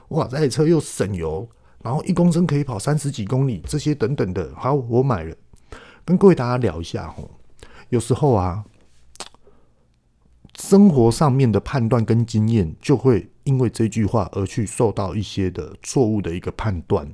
[0.08, 1.48] 哇，这台车又省油，
[1.84, 5.36] 然后一公升可以跑三十几公里，这些等等的，好，我买了。
[6.04, 7.30] 跟各位大家聊一下吼，
[7.90, 8.66] 有时候啊，
[10.60, 17.10] 生活上面的判断跟经验，就会因为这句话而去受到一些的错误的一个判断。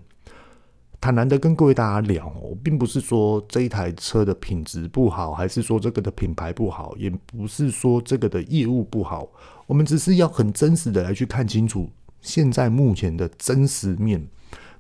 [1.00, 9.28] 坦然的跟各位大家聊，我并不是说这一台车的品质不好，还是说这个的品牌不好，也不是说这个的业务不好，
[9.68, 11.88] 我们只是要很真实的来去看清楚
[12.22, 14.28] 现在目前的真实面。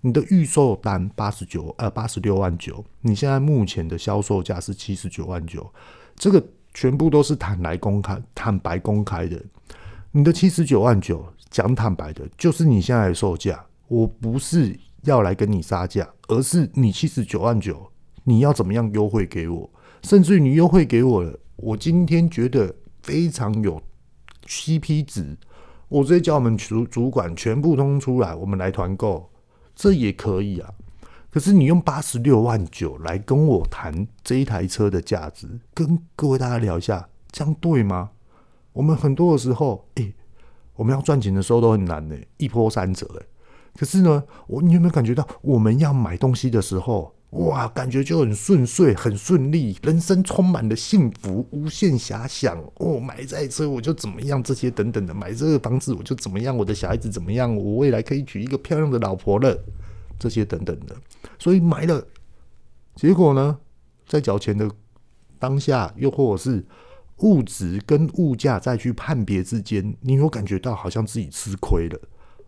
[0.01, 5.71] 你的预售单八十九呃八十六万九，你现在目前的销售价是七十九万九，
[6.15, 6.43] 这个
[6.75, 9.43] 全部都是坦白公开、坦白公开的。
[10.11, 14.79] 你的七十九万九讲坦白的，就是你现在的售价，我不是。
[15.05, 17.91] 要来跟你杀价，而是你七十九万九，
[18.23, 19.69] 你要怎么样优惠给我？
[20.01, 23.79] 甚至于你优惠给我了，我今天觉得非常有
[24.47, 25.37] CP 值，
[25.89, 29.29] 我直接叫我们主主管全部通出来，我们来团购，
[29.75, 30.73] 这也可以啊。
[31.35, 38.11] 可是你用八十六万九来跟我谈这一台车的价值，跟各位大家聊一下，这样对吗？
[38.71, 40.13] 我们很多的时候，哎、
[40.77, 43.25] 我们要赚钱的时候都很难呢、一波三折哎、
[43.77, 52.57] 可是呢，我你有没有感觉到，我们要买东西的时候，哇，感觉就很顺遂、很顺利，人生充满了幸福、无限遐想。
[52.75, 59.61] 哦，买这台车我就怎么样，这些等等的，买这个房子我就怎么样，我的小孩子怎么样，我未来可以娶一个漂亮的老婆了。
[60.17, 60.95] 这些等等的，
[61.37, 62.05] 所以买了，
[62.95, 63.57] 结果呢，
[64.07, 64.69] 在缴钱的
[65.39, 66.65] 当下，又或者是
[67.17, 71.99] 物质跟物价再去判别之间，你有感觉到好像自己吃亏了，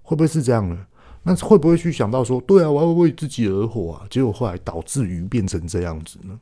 [0.02, 0.86] 会不会是这样呢？
[1.24, 4.08] 那会不会去想到说，对啊，我要为自己而活啊？
[4.10, 6.40] 结果后来导致于变成这样子呢？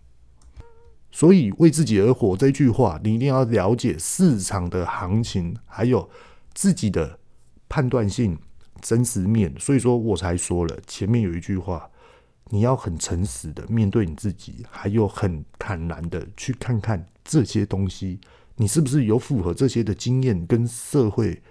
[1.12, 6.08] 所以为自己而活这句话，你一定要了解市场的行情，还有
[6.54, 7.18] 自己的
[7.68, 8.38] 判断性。
[8.86, 11.90] 真实面，所以说我才说了前面有一句话，
[12.52, 18.20] 你要很诚实的面对你自己，还有很坦然的去看看这些东西，
[18.58, 21.42] 你是不是有符合这些的经验跟社会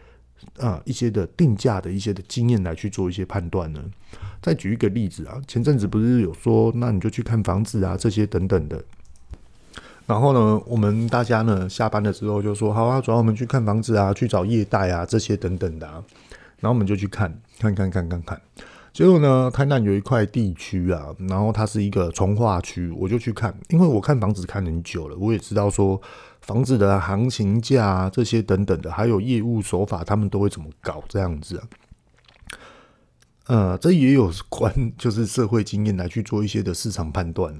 [0.61, 3.83] 啊一些的定价的一些的经验来去做一些判断呢？
[4.41, 8.81] 再举一个例子啊，前阵子不是有说，那你就去看房子啊这些等等的，
[10.07, 16.05] 然后呢，我们大家呢下班的时候就说，好啊，主要我们去看房子啊，去找业代啊这些等等的啊。
[16.65, 18.41] 然后我们就去看，看看看看看，
[18.91, 26.01] 结果呢，台南有一块地区啊，然后它是一个从化区，我就去看，因为我看房子看很久了，我也知道说
[26.41, 31.69] 房子的行情价啊，这些等等的，还有业务手法，他们都会怎么搞这样子啊。
[33.49, 37.55] 呃，这也有关就是社会经验来去做一些的市场判断。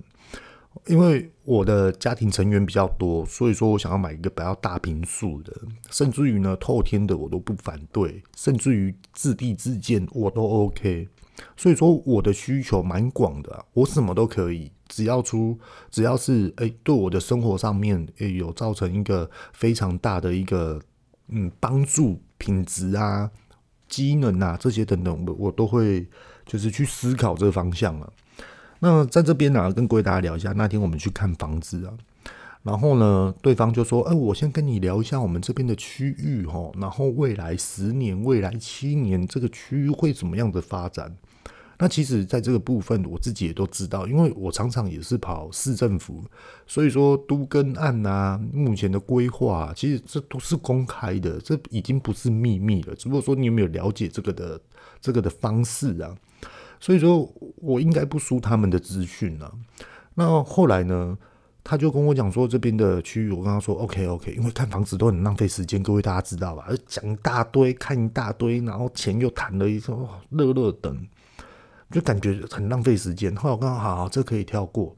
[0.87, 5.53] 因为我的家庭成员比较多，所以说我想要买一个比较大坪数的，
[5.91, 11.09] 甚至于呢透天的我都不反对，甚至于自地自建我都 OK。
[11.57, 15.59] 所以说我的需求蛮广的，我什么都可以，只要出
[15.91, 20.81] 只要是哎对我的生活上面诶有造成一个非常大的一个
[21.29, 23.31] 嗯帮助品质啊、
[23.89, 26.07] 机能啊这些等等，我我都会
[26.47, 28.13] 就是去思考这个方向啊。
[28.85, 31.95] 那在这边呢、啊，跟各位大家聊一下，那天我们去看房子啊，
[32.63, 41.17] 然后呢，对方就说：“哎、我先跟你聊一下我们这边的区域哈，然后未来十年、未来七年这个区域会怎么样的发展？”
[41.81, 46.23] 那其实，在这个部分，我自己也都知道，因为我常常也是跑市政府，
[46.67, 52.95] 所以说都更案啊，目前的规划，其实这都是公开的，这已经不是秘密了。
[52.95, 54.61] 只不过说你有没有了解这个的
[55.01, 56.15] 这个的方式啊？
[56.85, 59.51] 所以说，我应该不输他们的资讯了。
[60.17, 61.17] 那后来呢，
[61.65, 66.69] 他就跟我讲说，这边的区域，我跟他说 OK OK，因为看房子都很浪费时间，各位大家知道吧？
[66.87, 71.09] 讲一大堆，看一大堆，然后钱又谈了一说乐乐等，
[71.91, 73.35] 就感觉很浪费时间。
[73.35, 74.95] 后来我刚刚好好，这可以跳过。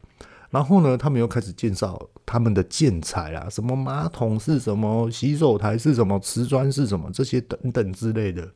[0.51, 1.97] 然后呢，他们又开始介绍
[2.27, 8.51] 他们的建材啊，什么马桶是什么，洗手台是什么，瓷砖是什么，这些等等之类的。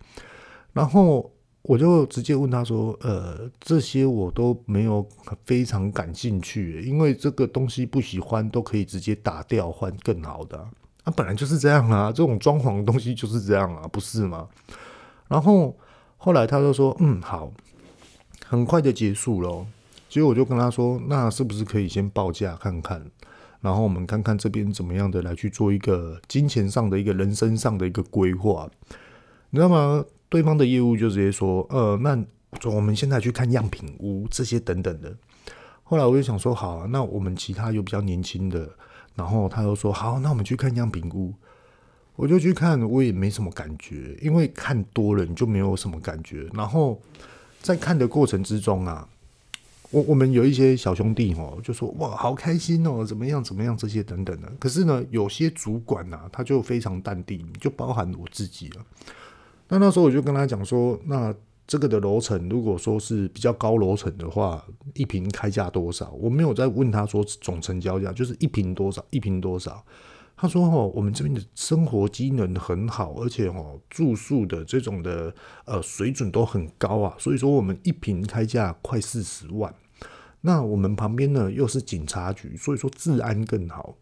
[0.73, 1.31] 然后。
[1.63, 5.07] 我就直接问他说：“呃，这些我都没有
[5.45, 10.59] 非常感兴趣，因为这个东西不喜欢都可以直接打掉换更好的
[11.05, 14.49] 啊，本来就是这样啊，这种装潢的东西就是这样啊，不是吗？”
[15.29, 15.77] 然后
[16.17, 17.53] 后来他就说：“嗯，好，
[18.47, 19.67] 很快就结束了。”
[20.09, 23.05] 结果我就跟他说：“那是不是可以先报价看看，
[23.61, 28.69] 然后我们看看这边怎么样的来去做一个金钱上的一个人生上的一个规划，
[29.51, 32.19] 你知道吗？”对方的业务就直接说：“呃，那
[32.65, 35.15] 我们现在去看样品屋这些等等的。”
[35.85, 38.71] 后来我就想说：“好啊，那我们其他有比较年轻的。”
[39.17, 41.35] 然后他又说：“好，那我们去看样品屋。”
[42.17, 46.47] 我就去看，我也没什么感觉，因为看多了你就没有什么感觉。
[46.53, 47.01] 然后
[47.61, 49.09] 在看的过程之中啊，
[49.91, 58.85] 我我们有一些小兄弟哦，就说：“哇，好开心哦，怎么样怎么样这些等等的。”可是呢，有些主管呐、啊，他就非常淡定，就包含我自己了。
[59.71, 61.35] 那那时候我就跟他讲说，那
[61.67, 64.65] 这个的楼层如果说是比较高楼层的话，
[64.95, 66.11] 一平开价多少？
[66.21, 69.85] 我没有再问他说总成交价，就是一平多少，一平多少？
[70.37, 75.33] 他说哦，我们这边的生活机能很好，而且哦住宿的这种的
[75.67, 79.73] 呃水准都很高啊，所以说我们一平开价快四十万。
[80.41, 83.95] 那我们旁边呢又是警察局，所以说治安更好。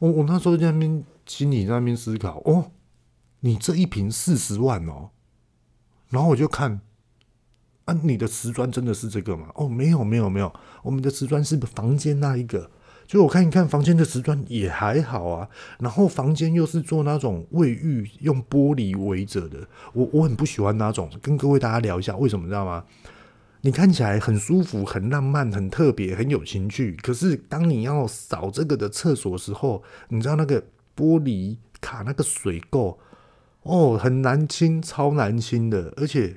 [0.00, 2.72] 我我那时候在那边心里在那边思考哦。
[3.40, 5.10] 你这一瓶四十万哦，
[6.10, 6.80] 然后我就看，
[7.84, 9.48] 啊，你的瓷砖真的是这个吗？
[9.54, 12.70] 哦，没有没有没有，我们的瓷砖是房间那一个，
[13.06, 21.10] 就我看一看房间的瓷砖也还好啊，然后房间又是做那种卫浴用玻璃围着的，我我很不喜欢那种。
[21.22, 22.84] 跟各位大家聊一下，为什么知道吗？
[23.60, 30.62] 你看起来很舒服、很浪漫、很特别、很有情趣，可是当你要扫这个的厕所的时候，你知道那个
[30.96, 32.96] 玻璃卡那个水垢
[33.62, 35.92] 哦，很难清，超难清的。
[35.96, 36.36] 而且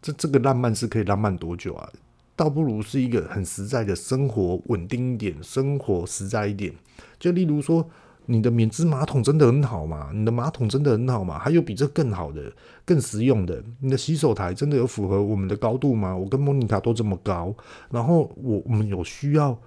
[0.00, 1.88] 这这个浪漫是可以浪漫多久啊？
[2.34, 6.72] 倒不如是一个很实在的生活，稳定一点，生活实在一点。
[7.18, 7.88] 就例如说。
[8.26, 10.12] 你的免治马桶真的很好吗？
[10.14, 11.40] 你的马桶真的很好吗？
[11.40, 12.40] 还有比这更好的、
[12.84, 13.60] 更实用的？
[13.80, 16.16] 你的洗手台真的有符合我们的高度吗？
[16.16, 17.52] 我跟莫妮卡都这么高，
[17.90, 19.58] 然后我我们有需要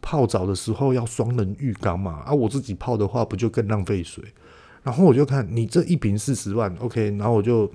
[0.00, 2.22] 泡澡的时候要双人浴缸嘛？
[2.24, 4.24] 啊，我自己泡的话不就更浪费水？
[4.88, 7.70] 然后我就看你这一瓶四十万，OK，然后我就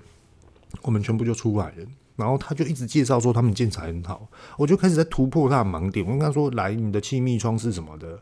[0.81, 1.85] 我们全部就出来了，
[2.15, 6.03] 然后他就一直介绍说他们建材很好，我就开始在突破他的盲点。
[6.03, 8.19] 我跟他说：“来，你的气密窗是什么的？”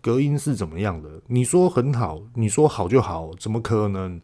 [0.00, 1.20] 隔音是怎么样的？
[1.26, 4.18] 你说很好，你说好就好，怎么可能？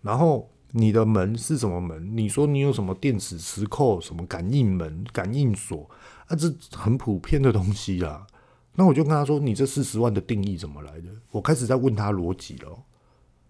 [0.00, 2.16] 然后你的门是什么门？
[2.16, 5.86] 你说你有什么电子磁扣、什么感应门、感应锁？
[6.28, 8.26] 啊，这很普遍的东西啊。
[8.76, 12.84] 那我就跟他说：“你这四十万的定义怎么来的？”我开始在问他逻辑了。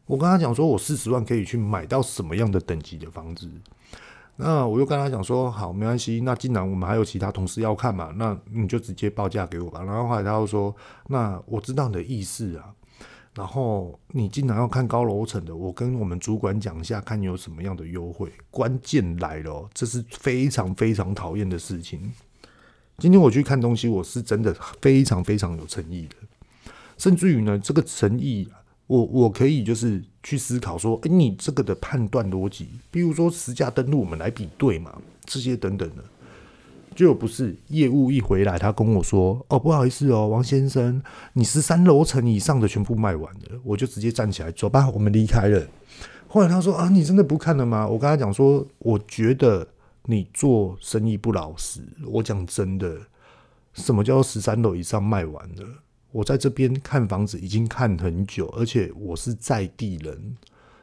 [0.09, 3.48] 我跟他讲说：“我四十万可以去买到什么样的等级的房子？”
[4.40, 6.20] 那我又跟他讲说，好，没关系。
[6.22, 9.82] 那既然我们还有其他同事要看嘛，那你就直接报价给我吧。
[9.82, 10.74] 然后后来他又说，
[11.09, 12.72] 那我知道你的意思啊。
[13.34, 18.32] 然后你既然要看高楼层的，我跟我们主管讲一下，看你有什么样的优惠。
[18.50, 22.11] 关键来了，这是非常非常讨厌的事情。
[22.96, 28.48] 今天我去看东西，我是真的非常非常有诚意的，甚至于呢，这个诚意。
[28.89, 34.93] 我我可以就是去思考说，哎，你这个的判断逻辑，比如说实价登录，我们来比对嘛，
[35.24, 36.03] 这些等等的，
[36.97, 41.01] 就不是业务一回来，他跟我说，哦，不好意思哦，王先生，
[41.34, 45.66] 你十三楼层以上的全部卖完了，我就直接站起来走吧，我们离开了。
[46.26, 47.86] 后来他说啊，你真的不看了吗？
[47.86, 49.68] 我跟他讲说，我觉得
[50.05, 51.82] 你做生意不老实。
[52.07, 52.99] 我讲真的，
[53.74, 55.66] 什么叫十三楼以上卖完了？
[56.11, 60.36] 我在这边看房子已经看很久，而且我是在地人，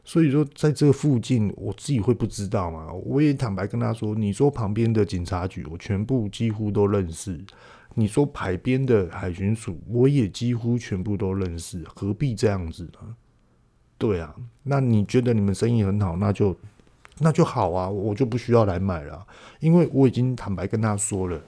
[0.03, 2.93] 所以说在这附近我自己会不知道吗？
[2.93, 7.33] 我也坦白跟他说，你说旁边的警察局，我全部几乎都认识；
[7.95, 11.83] 你说海边的海巡署，我也几乎全部都认识。
[11.95, 13.15] 何必这样子呢？
[13.97, 16.55] 对啊，那你觉得你们生意很好，那就
[17.17, 19.25] 那就好啊，我就不需要来买了，
[19.59, 21.41] 因为我已经坦白跟他说了。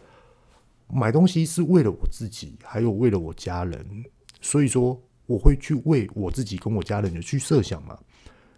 [0.88, 4.06] 买东西是为了我自己，还有为了我家人，
[4.42, 7.98] 所以说我会去为我自己跟我家人的去设想嘛。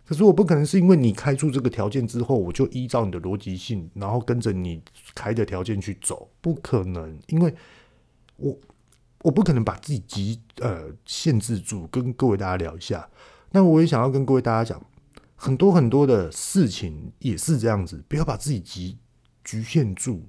[0.05, 4.81] 可是我不可能是因为你开出这个条件之后，我就依照你的逻辑性，然后跟着你
[5.13, 7.53] 开的条件去走，不可能，因为
[8.37, 8.57] 我
[9.21, 11.87] 我不可能把自己极呃限制住。
[11.91, 13.07] 跟各位大家聊一下，
[13.51, 14.83] 那我也想要跟各位大家讲，
[15.35, 18.97] 很多很多的事情也是这样子，不要把自己极
[19.43, 20.23] 局限住。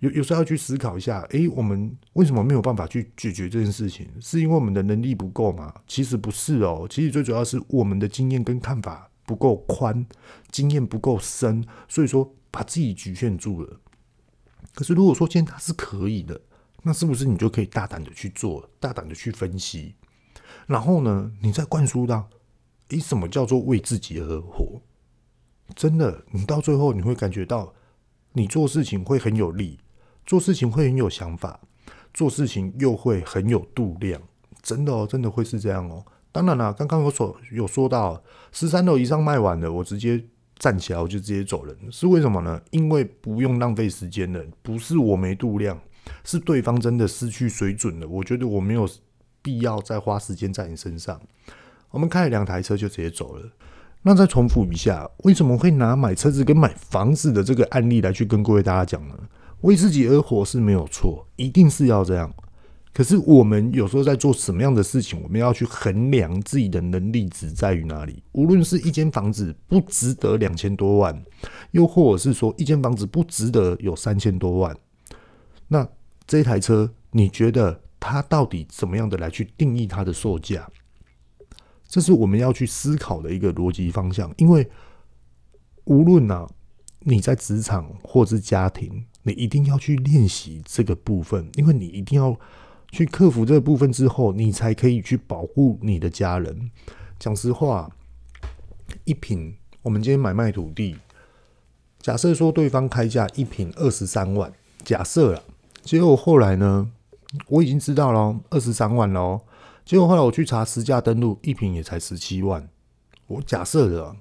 [0.00, 4.08] 有有时候要去思考一下，诶，我们为什么没有办法去解决这件事情？
[4.20, 5.74] 是因为我们的能力不够吗？
[5.88, 10.06] 其实不是哦，其实最主要是我们的经验跟看法不够宽，
[10.52, 13.80] 经验不够深，所以说把自己局限住了。
[14.74, 16.40] 可是如果说今天它是可以的，
[16.84, 19.96] 那是不是你就可以大胆的去做，大胆的去分析？
[20.68, 22.30] 然后呢，你再灌输到，
[22.90, 24.80] 诶，什么叫做为自己而活？
[25.74, 27.74] 真的，你到最后你会感觉到，
[28.34, 29.80] 你做事情会很有力。
[30.28, 31.58] 做事情会很有想法，
[32.12, 34.20] 做事情又会很有度量，
[34.60, 36.04] 真的哦，真的会是这样哦。
[36.30, 38.22] 当然了，刚刚有所有说到
[38.52, 40.22] 十三楼以上卖完了，我直接
[40.58, 42.60] 站起来，我就直接走人，是为什么呢？
[42.72, 45.80] 因为不用浪费时间了，不是我没度量，
[46.24, 48.06] 是对方真的失去水准了。
[48.06, 48.86] 我觉得我没有
[49.40, 51.18] 必要再花时间在你身上。
[51.90, 53.50] 我们开了两台车就直接走了。
[54.02, 59.18] 那再重复一下，为什么会拿买车子跟买房子的这个案例来去跟各位大家讲呢？
[59.62, 62.32] 为自己而活是没有错，一定是要这样。
[62.92, 68.22] 可是我们有时候在做什么样的事情，我们要去衡量自己的能力值在于哪里。
[68.32, 71.24] 无论是一间房子不值得两千多万，
[71.70, 74.76] 又或者是说一间房子不值得有三千多万，
[75.68, 75.86] 那
[76.26, 80.68] 这台车你觉得它到底怎么样的来去定义它的售价？
[81.86, 84.32] 这是我们要去思考的一个逻辑方向。
[84.38, 84.68] 因为
[85.84, 86.48] 无论呢、啊，
[87.00, 89.04] 你在职场或是家庭。
[89.28, 92.34] 你一定要去练习这个部分，因为你一定要
[92.90, 96.70] 去克服这个部分之后，你才可以去保护你的家人。
[97.18, 97.90] 讲实话，
[99.04, 100.96] 一品，我们今天买卖土地，
[102.00, 104.50] 假设说对方开价一品二十三万，
[104.82, 105.42] 假设了，
[105.82, 106.90] 结果后来呢，
[107.48, 109.42] 我已经知道了，二十三万喽。
[109.84, 112.68] 结果后来我去查实价登录，一坪也才十七万。
[113.26, 114.16] 我假设的，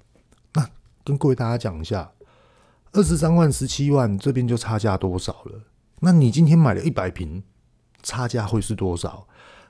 [0.54, 0.70] 那
[1.06, 2.12] 跟各位大家讲一下，
[2.94, 5.64] 二十三万、十七万这边就差价多少了？
[6.00, 7.44] 那你今天买了一百平，
[8.04, 9.28] 差价会是多少？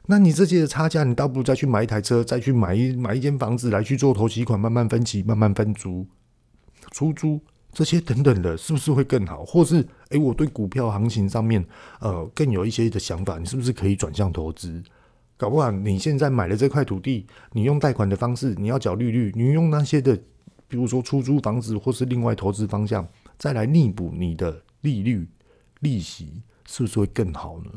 [0.10, 6.08] 那你这些的差价，你倒不如再去买一台车，再去买一买一间房子来去做头期款，慢慢分期，慢慢分租、
[6.92, 7.42] 出租
[7.74, 9.44] 这些等等的，是不是会更好？
[9.44, 11.66] 或是诶、我对股票行情上面
[12.00, 14.82] 呃更有一些的想法，你是不是可以转向投资？
[15.36, 20.18] 搞不好你现在买了这块土地，你用贷款的方式，你要缴利率，你用那些的，
[20.68, 23.08] 比如说出租房子或是另外投资方向，
[23.38, 25.28] 再来弥补你的利率
[25.80, 27.72] 利息，是不是会更好呢？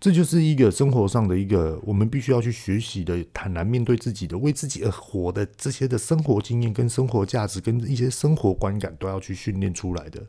[0.00, 10.22] 这就是一个生活上的一个我们必须要去学习的，坦然面对自己的，为自己而活的这些的生活经验、跟生活价值、跟一些生活观感，都要去训练出来的。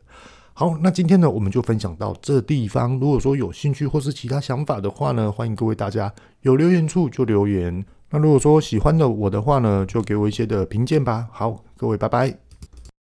[0.52, 3.00] 好，那今天呢，我们就分享到这地方。
[3.00, 6.12] 如果说有兴趣或是其他想法的话呢，欢迎各位大家
[6.42, 7.82] 有留言处就留言。
[8.12, 11.26] 那如果说喜欢的我的话呢，就给我一些的评鉴吧。
[11.32, 12.41] 好，各位拜拜。